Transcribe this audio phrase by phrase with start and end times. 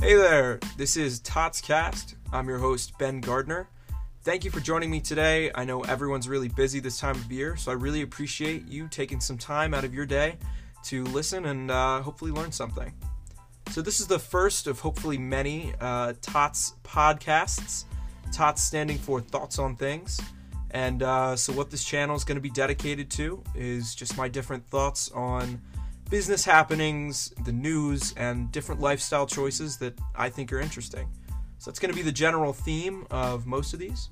[0.00, 2.14] Hey there, this is Tots Cast.
[2.32, 3.68] I'm your host, Ben Gardner.
[4.22, 5.50] Thank you for joining me today.
[5.54, 9.20] I know everyone's really busy this time of year, so I really appreciate you taking
[9.20, 10.38] some time out of your day
[10.84, 12.94] to listen and uh, hopefully learn something.
[13.72, 17.84] So, this is the first of hopefully many uh, TOTS podcasts.
[18.32, 20.18] TOTS standing for Thoughts on Things.
[20.70, 24.28] And uh, so, what this channel is going to be dedicated to is just my
[24.28, 25.60] different thoughts on
[26.10, 31.08] business happenings, the news, and different lifestyle choices that I think are interesting.
[31.58, 34.10] So that's going to be the general theme of most of these.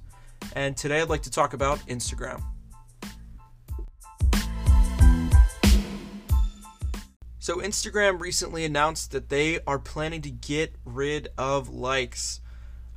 [0.55, 2.43] And today I'd like to talk about Instagram.
[7.41, 12.43] So, Instagram recently announced that they are planning to get rid of likes.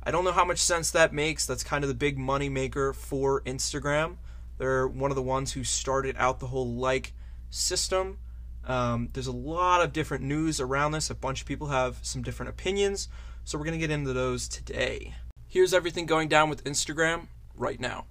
[0.02, 1.46] I don't know how much sense that makes.
[1.46, 4.18] That's kind of the big money maker for Instagram.
[4.58, 7.14] They're one of the ones who started out the whole like
[7.48, 8.18] system.
[8.66, 11.10] Um, there's a lot of different news around this.
[11.10, 13.08] A bunch of people have some different opinions,
[13.44, 15.14] so we're going to get into those today.
[15.48, 18.06] Here's everything going down with Instagram right now.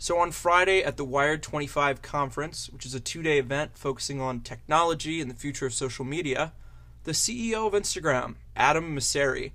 [0.00, 4.20] So, on Friday at the Wired 25 conference, which is a two day event focusing
[4.20, 6.52] on technology and the future of social media,
[7.04, 9.52] the CEO of Instagram, Adam Mosseri,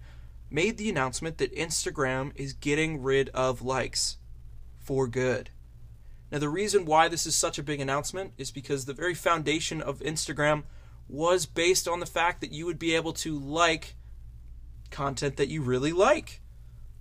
[0.50, 4.18] made the announcement that Instagram is getting rid of likes
[4.80, 5.50] for good.
[6.34, 9.84] Now, the reason why this is such a big announcement is because the very foundation
[9.84, 10.64] of Instagram
[11.08, 13.94] was based on the fact that you would be able to like
[14.90, 16.42] content that you really like.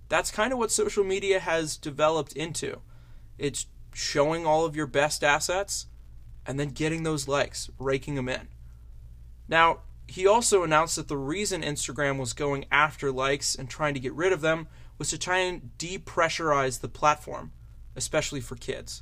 [0.07, 2.81] That's kind of what social media has developed into.
[3.39, 5.87] It's showing all of your best assets
[6.45, 8.49] and then getting those likes, raking them in.
[9.47, 13.99] Now, he also announced that the reason Instagram was going after likes and trying to
[13.99, 14.67] get rid of them
[14.99, 17.51] was to try and depressurize the platform,
[17.95, 19.01] especially for kids.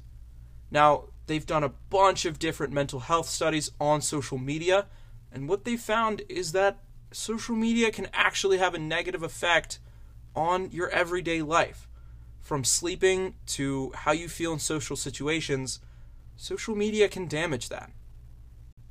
[0.71, 4.87] Now, they've done a bunch of different mental health studies on social media,
[5.31, 6.79] and what they found is that
[7.11, 9.79] social media can actually have a negative effect
[10.35, 11.87] on your everyday life.
[12.39, 15.79] From sleeping to how you feel in social situations,
[16.35, 17.91] social media can damage that.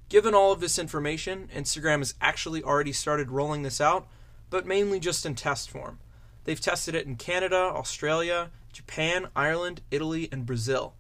[0.09, 4.07] Given all of this information, Instagram has actually already started rolling this out,
[4.51, 5.99] but mainly just in test form.
[6.45, 10.95] They've tested it in Canada, Australia, Japan, Ireland, Italy, and Brazil.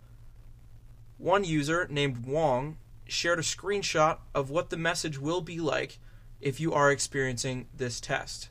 [1.21, 5.99] One user named Wong shared a screenshot of what the message will be like
[6.41, 8.49] if you are experiencing this test.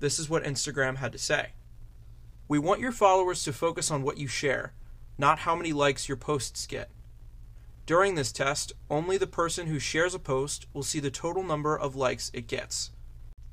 [0.00, 1.50] This is what Instagram had to say.
[2.48, 4.72] We want your followers to focus on what you share,
[5.16, 6.90] not how many likes your posts get.
[7.86, 11.78] During this test, only the person who shares a post will see the total number
[11.78, 12.90] of likes it gets.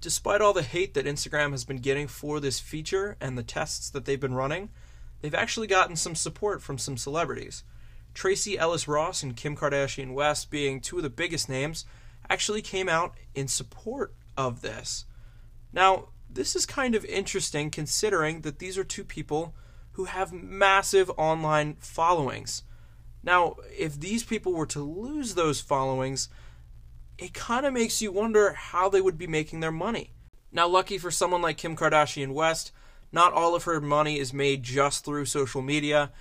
[0.02, 3.92] Despite all the hate that Instagram has been getting for this feature and the tests
[3.92, 4.70] that they've been running,
[5.22, 7.64] they've actually gotten some support from some celebrities.
[8.14, 11.86] Tracee Ellis Ross and Kim Kardashian West, being two of the biggest names,
[12.30, 15.06] actually came out in support of this.
[15.74, 19.56] Now, this is kind of interesting considering that these are two people
[19.94, 22.64] who have massive online followings.
[23.24, 26.30] Now, if these people were to lose those followings,
[27.18, 30.14] it kind of makes you wonder how they would be making their money.
[30.52, 32.72] Now, lucky for someone like Kim Kardashian West,
[33.12, 36.12] not all of her money is made just through social media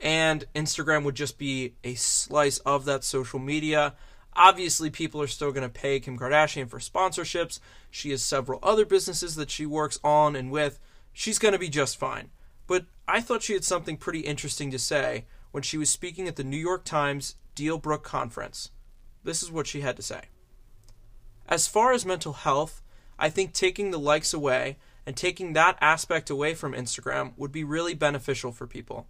[0.00, 3.94] and Instagram would just be a slice of that social media.
[4.34, 7.58] Obviously, people are still going to pay Kim Kardashian for sponsorships.
[7.90, 10.78] She has several other businesses that she works on and with.
[11.12, 12.30] She's going to be just fine.
[12.66, 16.36] But I thought she had something pretty interesting to say when she was speaking at
[16.36, 18.70] the New York Times DealBook conference.
[19.24, 20.22] This is what she had to say.
[21.48, 22.82] As far as mental health,
[23.18, 27.64] I think taking the likes away and taking that aspect away from Instagram would be
[27.64, 29.06] really beneficial for people.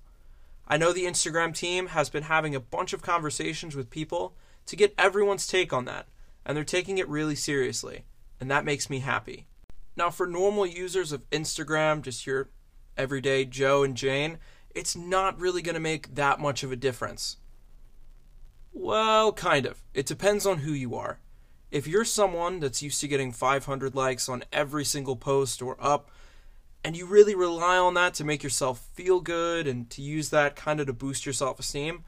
[0.69, 4.77] I know the Instagram team has been having a bunch of conversations with people to
[4.77, 6.09] get everyone's take on that,
[6.45, 8.05] and they're taking it really seriously,
[8.41, 9.47] and that makes me happy.
[9.97, 12.51] Now, for normal users of Instagram, just your
[12.97, 14.39] everyday Joe and Jane,
[14.75, 17.37] it's not really going to make that much of a difference.
[18.73, 19.83] Well, kind of.
[19.95, 21.19] It depends on who you are.
[21.71, 26.11] If you're someone that's used to getting 500 likes on every single post or up,
[26.87, 30.55] and you really rely on that to make yourself feel good and to use that
[30.55, 32.05] kind of to boost your self esteem,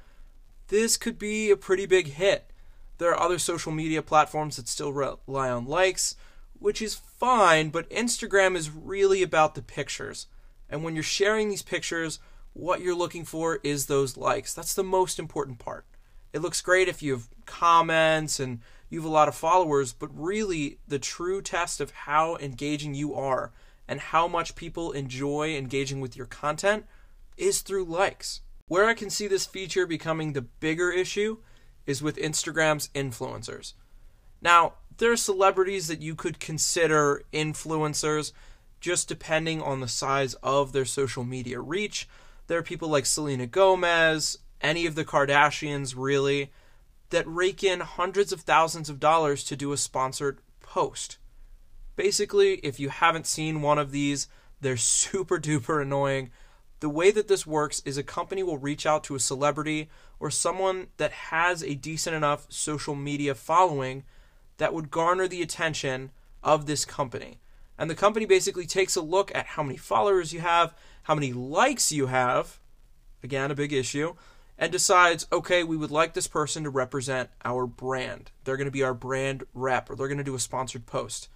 [0.68, 2.52] this could be a pretty big hit.
[2.98, 6.14] There are other social media platforms that still rely on likes,
[6.60, 10.28] which is fine, but Instagram is really about the pictures.
[10.70, 12.20] And when you're sharing these pictures,
[12.52, 14.54] what you're looking for is those likes.
[14.54, 15.86] That's the most important part.
[16.32, 18.60] It looks great if you have comments and
[18.90, 23.16] you have a lot of followers, but really the true test of how engaging you
[23.16, 23.50] are
[23.88, 26.84] and how much people enjoy engaging with your content
[27.36, 28.42] is through likes.
[28.66, 31.38] Where I can see this feature becoming the bigger issue
[31.86, 33.72] is with Instagram's influencers.
[34.42, 38.32] Now, there are celebrities that you could consider influencers
[38.80, 42.08] just depending on the size of their social media reach.
[42.46, 46.52] There are people like Selena Gomez, any of the Kardashians, really,
[47.10, 51.18] that rake in hundreds of thousands of dollars to do a sponsored post.
[51.98, 54.28] Basically, if you haven't seen one of these,
[54.60, 56.30] they're super duper annoying.
[56.78, 59.90] The way that this works is a company will reach out to a celebrity
[60.20, 64.04] or someone that has a decent enough social media following
[64.58, 67.40] that would garner the attention of this company.
[67.76, 71.32] And the company basically takes a look at how many followers you have, how many
[71.32, 72.60] likes you have,
[73.24, 74.14] again, a big issue,
[74.56, 78.30] and decides, okay, we would like this person to represent our brand.
[78.44, 81.28] They're going to be our brand rep, or they're going to do a sponsored post.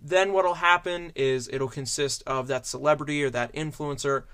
[0.00, 4.24] Then what'll happen is it'll consist of that celebrity or that influencer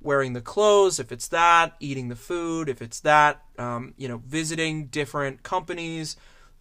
[0.00, 4.22] wearing the clothes, if it's that, eating the food, if it's that, um, you know,
[4.24, 6.16] visiting different companies,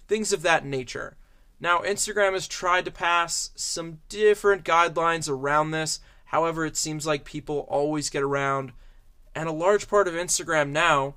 [0.08, 1.18] things of that nature.
[1.60, 6.00] Now, Instagram has tried to pass some different guidelines around this.
[6.26, 8.74] However, it seems like people always get around.
[9.36, 11.16] And a large part of Instagram now,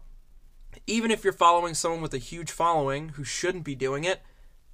[0.86, 4.20] even if you're following someone with a huge following who shouldn't be doing it,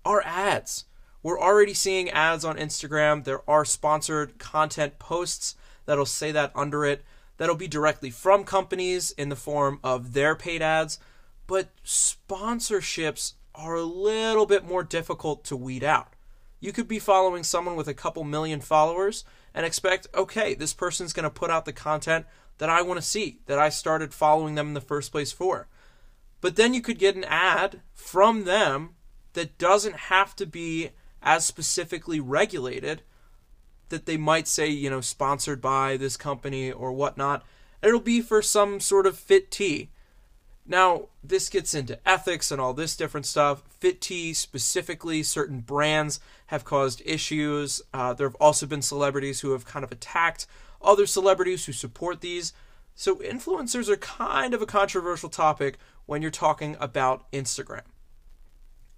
[0.05, 0.85] are ads.
[1.27, 3.25] We're already seeing ads on Instagram.
[3.25, 7.05] There are sponsored content posts that'll say that under it.
[7.37, 11.01] That'll be directly from companies in the form of their paid ads.
[11.49, 16.13] But sponsorships are a little bit more difficult to weed out.
[16.61, 21.13] You could be following someone with a couple million followers and expect, okay, this person's
[21.13, 22.27] going to put out the content
[22.59, 25.67] that I want to see, that I started following them in the first place for.
[26.41, 28.91] But then you could get an ad from them
[29.33, 30.91] that doesn't have to be
[31.27, 33.03] as specifically regulated
[33.91, 37.45] that they might say, you know, sponsored by this company or whatnot.
[37.83, 39.91] It'll be for some sort of fit tea
[40.69, 43.63] now, this gets into ethics and all this different stuff.
[43.69, 47.81] Fit tea, specifically, certain brands have caused issues.
[47.95, 50.47] Uh, there have also been celebrities who have kind of attacked
[50.83, 52.53] other celebrities who support these.
[52.95, 57.83] So, influencers are kind of a controversial topic when you're talking about Instagram.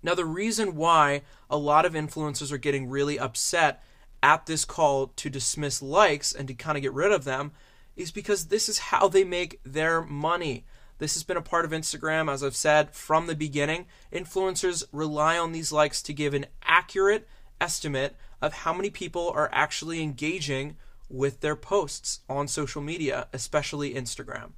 [0.02, 3.82] Now, the reason why a lot of influencers are getting really upset
[4.22, 7.52] at this call to dismiss likes and to kind of get rid of them
[7.96, 10.64] is because this is how they make their money.
[10.98, 13.86] This has been a part of Instagram, as I've said from the beginning.
[14.12, 17.28] Influencers rely on these likes to give an accurate
[17.60, 20.76] estimate of how many people are actually engaging
[21.08, 24.50] with their posts on social media, especially Instagram.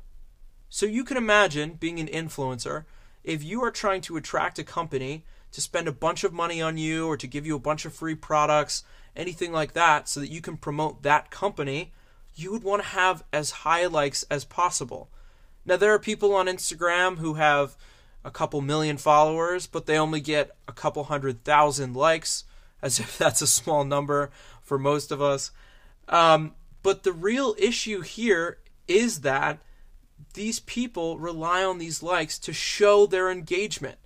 [0.68, 2.84] So you can imagine being an influencer
[3.24, 6.78] if you are trying to attract a company to spend a bunch of money on
[6.78, 8.84] you or to give you a bunch of free products,
[9.16, 11.92] anything like that, so that you can promote that company,
[12.34, 15.10] you would want to have as high likes as possible.
[15.64, 17.76] Now, there are people on Instagram who have
[18.24, 22.44] a couple million followers, but they only get a couple hundred thousand likes,
[22.82, 24.30] as if that's a small number
[24.62, 25.50] for most of us.
[26.08, 28.58] Um, but the real issue here
[28.88, 29.58] is that
[30.34, 33.98] these people rely on these likes to show their engagement.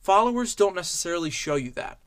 [0.00, 1.98] Followers don't necessarily show you that.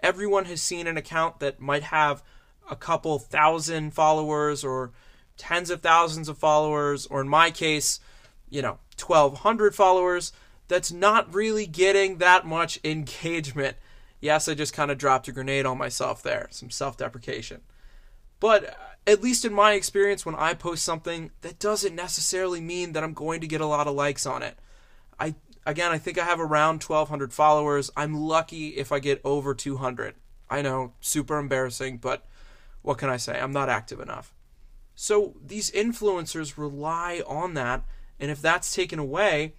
[0.00, 2.22] Everyone has seen an account that might have
[2.70, 4.92] a couple thousand followers or
[5.36, 8.00] tens of thousands of followers, or in my case,
[8.48, 10.32] you know, 1,200 followers,
[10.68, 13.76] that's not really getting that much engagement.
[14.20, 17.60] Yes, I just kind of dropped a grenade on myself there, some self deprecation.
[18.44, 18.72] But uh,
[19.06, 23.14] at least in my experience, when I post something, that doesn't necessarily mean that I'm
[23.14, 24.58] going to get a lot of likes on it.
[25.18, 27.90] I again, I think I have around 1,200 followers.
[27.96, 30.16] I'm lucky if I get over 200.
[30.50, 32.26] I know, super embarrassing, but
[32.82, 33.40] what can I say?
[33.40, 34.34] I'm not active enough.
[34.94, 37.82] So these influencers rely on that
[38.20, 39.54] and if that's taken away,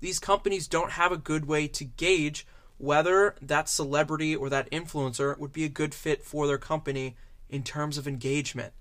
[0.00, 2.46] these companies don't have a good way to gauge
[2.76, 7.16] whether that celebrity or that influencer would be a good fit for their company
[7.54, 8.72] in terms of engagement.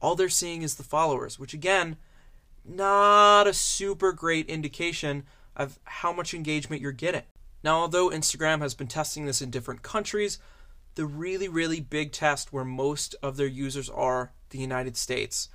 [0.00, 1.96] All they're seeing is the followers, which again,
[2.64, 5.24] not a super great indication
[5.56, 7.24] of how much engagement you're getting.
[7.64, 10.38] Now, although Instagram has been testing this in different countries,
[10.94, 15.48] the really, really big test where most of their users are the United States.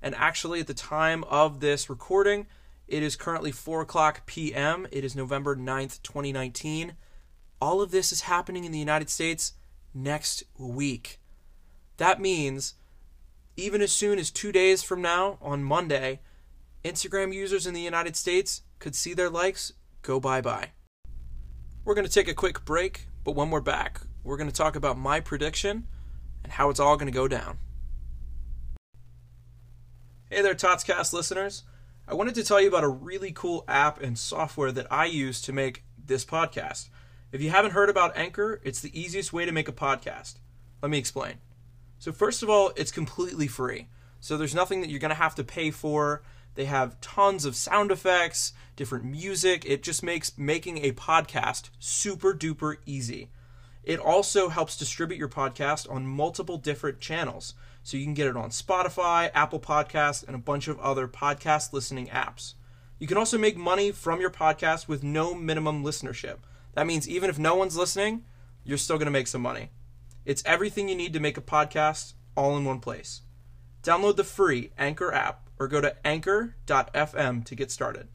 [0.00, 2.46] And actually, at the time of this recording,
[2.88, 4.86] it is currently 4 o'clock p.m.
[4.90, 6.94] It is November 9th, 2019.
[7.60, 9.52] All of this is happening in the United States
[9.94, 11.18] next week.
[12.02, 12.74] That means
[13.56, 16.18] even as soon as two days from now, on Monday,
[16.84, 20.70] Instagram users in the United States could see their likes go bye bye.
[21.84, 24.74] We're going to take a quick break, but when we're back, we're going to talk
[24.74, 25.86] about my prediction
[26.42, 27.58] and how it's all going to go down.
[30.28, 31.62] Hey there, Totscast listeners.
[32.08, 35.40] I wanted to tell you about a really cool app and software that I use
[35.42, 36.88] to make this podcast.
[37.30, 40.40] If you haven't heard about Anchor, it's the easiest way to make a podcast.
[40.82, 41.34] Let me explain.
[42.02, 43.86] So, first of all, it's completely free.
[44.18, 46.24] So, there's nothing that you're going to have to pay for.
[46.56, 49.64] They have tons of sound effects, different music.
[49.64, 53.30] It just makes making a podcast super duper easy.
[53.84, 57.54] It also helps distribute your podcast on multiple different channels.
[57.84, 61.72] So you can get it on Spotify, Apple Podcasts, and a bunch of other podcast
[61.72, 62.54] listening apps.
[62.98, 66.38] You can also make money from your podcast with no minimum listenership.
[66.74, 68.24] That means even if no one's listening,
[68.64, 69.70] you're still going to make some money.
[70.24, 73.22] It's everything you need to make a podcast all in one place.
[73.82, 78.06] Download the free Anchor app or go to anchor.fm to get started.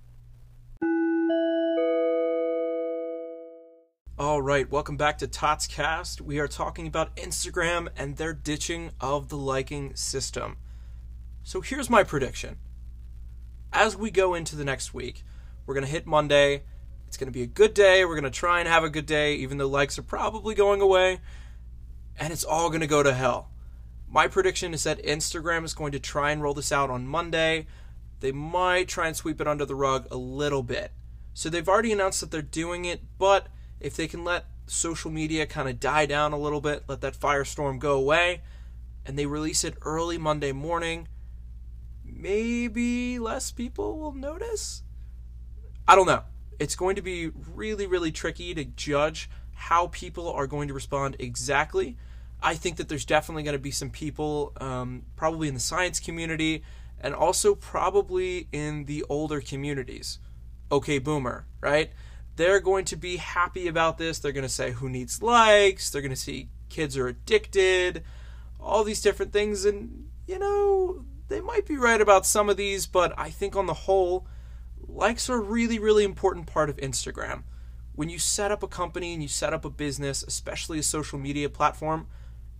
[4.17, 6.21] All right, welcome back to Tots Cast.
[6.21, 10.55] We are talking about Instagram and their ditching of the liking system.
[11.43, 12.55] So here's my prediction.
[13.73, 15.25] As we go into the next week,
[15.65, 16.63] we're going to hit Monday.
[17.09, 18.05] It's going to be a good day.
[18.05, 20.79] We're going to try and have a good day, even though likes are probably going
[20.79, 21.19] away.
[22.17, 23.49] And it's all going to go to hell.
[24.09, 27.67] My prediction is that Instagram is going to try and roll this out on Monday.
[28.19, 30.91] They might try and sweep it under the rug a little bit.
[31.33, 33.47] So they've already announced that they're doing it, but
[33.79, 37.19] if they can let social media kind of die down a little bit, let that
[37.19, 38.41] firestorm go away,
[39.05, 41.07] and they release it early Monday morning,
[42.03, 44.81] maybe less people will notice.
[45.87, 46.23] I don't know.
[46.59, 51.15] It's going to be really, really tricky to judge how people are going to respond
[51.19, 51.97] exactly.
[52.41, 55.99] I think that there's definitely going to be some people, um, probably in the science
[55.99, 56.63] community,
[57.01, 60.19] and also probably in the older communities.
[60.71, 61.91] Okay, boomer, right?
[62.37, 64.19] they're going to be happy about this.
[64.19, 65.89] They're going to say who needs likes.
[65.89, 68.03] They're going to see kids are addicted,
[68.59, 69.65] all these different things.
[69.65, 73.65] And, you know, they might be right about some of these, but I think on
[73.65, 74.27] the whole,
[74.87, 77.43] likes are a really, really important part of Instagram.
[77.97, 81.17] When you set up a company and you set up a business, especially a social
[81.17, 82.05] media platform,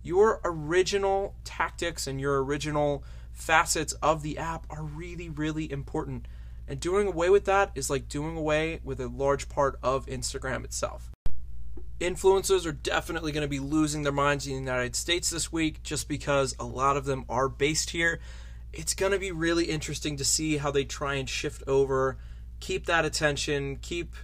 [0.02, 6.26] your original tactics and your original facets of the app are really, really important.
[6.66, 10.64] And doing away with that is like doing away with a large part of Instagram
[10.64, 11.12] itself.
[12.00, 15.84] Influencers are definitely going to be losing their minds in the United States this week
[15.84, 18.18] just because a lot of them are based here.
[18.72, 22.18] It's going to be really interesting to see how they try and shift over,
[22.58, 24.16] keep that attention, keep.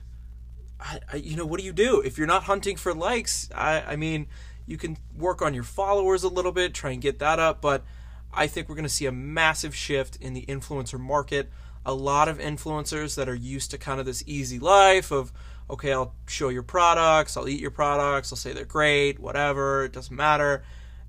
[0.81, 2.01] I, I, you know, what do you do?
[2.01, 4.27] If you're not hunting for likes, I, I mean,
[4.67, 7.85] you can work on your followers a little bit, try and get that up, but
[8.33, 11.51] I think we're going to see a massive shift in the influencer market.
[11.87, 15.33] A lot of influencers that are used to kind of this easy life of
[15.71, 19.95] okay i'll show your products i'll eat your products i'll say they're great whatever it
[19.95, 20.63] doesn't matter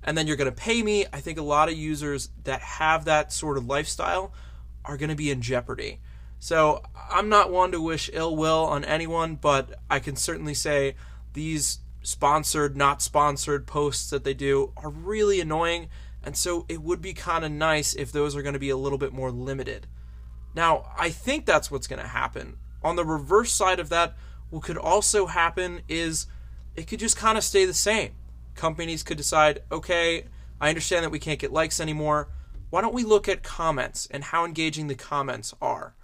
[0.06, 1.04] and then you're going to pay me.
[1.12, 4.32] I think a lot of users that have that sort of lifestyle
[4.84, 5.98] are going to be in jeopardy
[6.38, 10.94] so i'm not one to wish ill will on anyone but i can certainly say
[11.32, 15.88] these sponsored not sponsored posts that they do are really annoying
[16.22, 18.76] and so it would be kind of nice if those are going to be a
[18.76, 19.86] little bit more limited
[20.56, 22.56] now, I think that's what's going to happen.
[22.82, 24.16] On the reverse side of that,
[24.48, 26.26] what could also happen is
[26.74, 28.12] it could just kind of stay the same.
[28.54, 30.24] Companies could decide, okay,
[30.58, 32.30] I understand that we can't get likes anymore.
[32.70, 35.94] Why don't we look at comments and how engaging the comments are?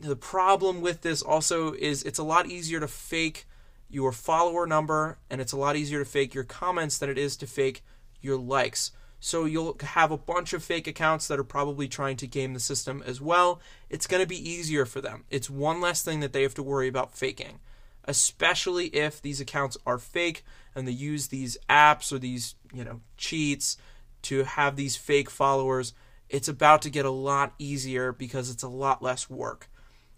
[0.00, 3.46] The problem with this also is it's a lot easier to fake
[3.90, 7.36] your follower number and it's a lot easier to fake your comments than it is
[7.36, 7.84] to fake
[8.22, 8.92] your likes.
[9.22, 12.60] So you'll have a bunch of fake accounts that are probably trying to game the
[12.60, 13.60] system as well.
[13.90, 15.24] It's going to be easier for them.
[15.28, 17.60] It's one less thing that they have to worry about faking,
[18.06, 20.42] especially if these accounts are fake
[20.74, 23.76] and they use these apps or these, you know, cheats
[24.22, 25.92] to have these fake followers.
[26.30, 29.68] It's about to get a lot easier because it's a lot less work.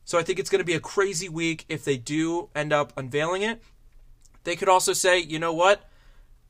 [0.04, 2.92] So I think it's going to be a crazy week if they do end up
[2.96, 3.62] unveiling it.
[4.44, 5.88] They could also say, you know what?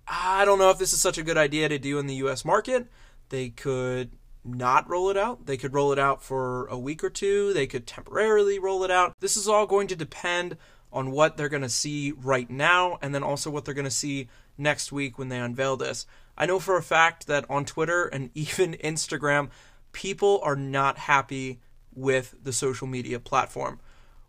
[0.07, 2.45] I don't know if this is such a good idea to do in the US
[2.45, 2.87] market.
[3.29, 4.11] They could
[4.45, 5.47] not roll it out.
[5.47, 7.53] They could roll it out for a week or two.
[7.53, 9.15] They could temporarily roll it out.
[9.21, 10.57] This is all going to depend
[10.93, 13.91] on what they're going to see right now and then also what they're going to
[13.91, 14.29] see
[14.59, 16.07] next week when they unveil this.
[16.37, 19.51] I know for a fact that on Twitter and even Instagram,
[19.93, 21.61] people are not happy
[21.95, 23.81] with the social media platform.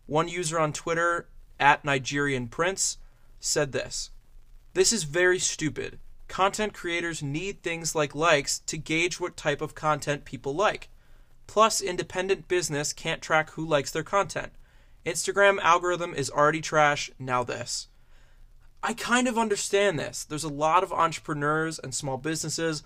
[0.06, 1.28] One user on Twitter,
[1.58, 2.98] at Nigerian Prince,
[3.40, 4.10] said this
[4.74, 5.98] this is very stupid.
[6.26, 10.88] Content creators need things like likes to gauge what type of content people like.
[11.46, 14.52] Plus, independent business can't track who likes their content.
[15.06, 17.88] Instagram algorithm is already trash, now this.
[18.82, 20.24] I kind of understand this.
[20.24, 22.82] There's a lot of entrepreneurs and small businesses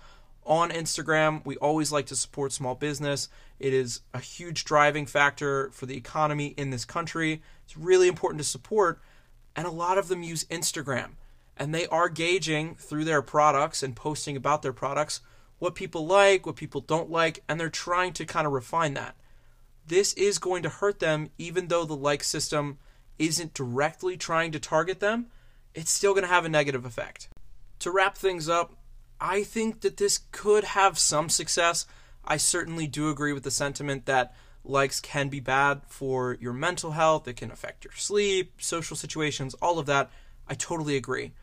[0.49, 1.45] on Instagram.
[1.45, 3.29] We always like to support small business.
[3.59, 7.41] It is a huge driving factor for the economy in this country.
[7.63, 8.99] It's really important to support.
[9.55, 11.11] and a lot of them use Instagram.
[11.57, 15.19] And they are gauging through their products and posting about their products
[15.57, 19.15] what people like, what people don't like, and they're trying to kind of refine that.
[19.85, 22.77] This is going to hurt them, even though the like system
[23.17, 25.27] isn't directly trying to target them,
[25.75, 27.27] it's still going to have a negative effect.
[27.79, 28.73] To wrap things up,
[29.21, 31.85] I think that this could have some success.
[32.23, 34.33] I certainly do agree with the sentiment that
[34.63, 39.55] likes can be bad for your mental health, it can affect your sleep, social situations,
[39.55, 40.11] all of that.
[40.47, 41.33] I totally agree.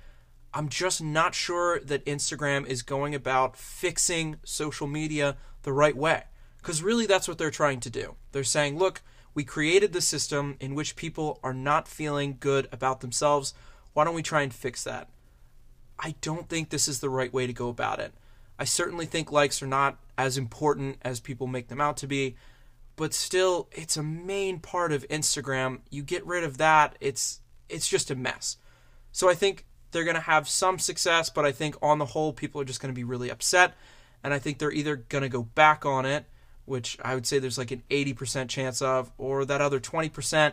[0.55, 6.25] I'm just not sure that Instagram is going about fixing social media the right way.
[6.59, 8.17] Because really, that's what they're trying to do.
[8.33, 9.03] They're saying, look,
[9.35, 13.55] we created the system in which people are not feeling good about themselves.
[13.93, 15.11] Why don't we try and fix that?
[15.99, 18.13] I don't think this is the right way to go about it.
[18.59, 22.37] I certainly think likes are not as important as people make them out to be,
[22.97, 25.81] but still it's a main part of Instagram.
[25.91, 28.57] You get rid of that, it's it's just a mess.
[29.13, 32.33] So I think they're going to have some success, but I think on the whole
[32.33, 33.75] people are just going to be really upset
[34.23, 36.25] and I think they're either going to go back on it,
[36.65, 40.53] which I would say there's like an 80% chance of, or that other 20%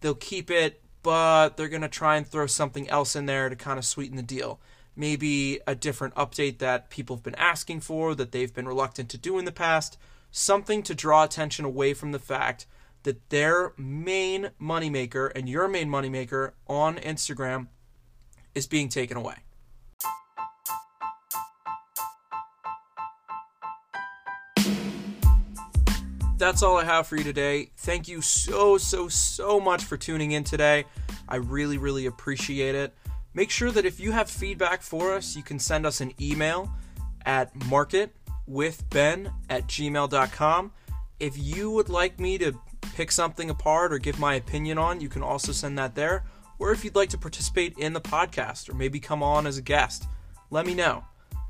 [0.00, 3.56] they'll keep it, but they're going to try and throw something else in there to
[3.56, 4.60] kind of sweeten the deal
[4.94, 9.16] maybe a different update that people have been asking for that they've been reluctant to
[9.16, 9.96] do in the past,
[10.30, 12.66] something to draw attention away from the fact
[13.04, 17.68] that their main moneymaker and your main moneymaker on Instagram
[18.54, 19.36] is being taken away.
[26.38, 27.70] That's all I have for you today.
[27.78, 30.84] Thank you so, so, so much for tuning in today.
[31.28, 32.94] I really, really appreciate it.
[33.34, 36.70] Make sure that if you have feedback for us, you can send us an email
[37.26, 40.72] at marketwithben at gmail.com.
[41.18, 42.56] If you would like me to
[42.94, 46.24] pick something apart or give my opinion on, you can also send that there.
[46.60, 49.62] Or if you'd like to participate in the podcast or maybe come on as a
[49.62, 50.06] guest,
[50.50, 51.04] let me know.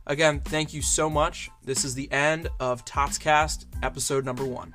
[0.06, 1.50] Again, thank you so much.
[1.62, 4.74] This is the end of Totscast episode number one.